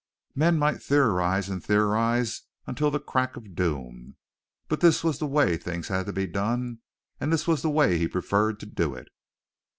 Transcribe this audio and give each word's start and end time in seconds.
Men 0.33 0.57
might 0.57 0.81
theorize 0.81 1.47
and 1.47 1.63
theorize 1.63 2.41
until 2.65 2.89
the 2.89 2.99
crack 2.99 3.37
of 3.37 3.53
doom, 3.53 4.15
but 4.67 4.79
this 4.79 5.03
was 5.03 5.19
the 5.19 5.27
way 5.27 5.51
the 5.51 5.57
thing 5.59 5.83
had 5.83 6.07
to 6.07 6.11
be 6.11 6.25
done 6.25 6.79
and 7.19 7.31
this 7.31 7.45
was 7.47 7.61
the 7.61 7.69
way 7.69 7.99
he 7.99 8.07
preferred 8.07 8.59
to 8.61 8.65
do 8.65 8.95
it. 8.95 9.09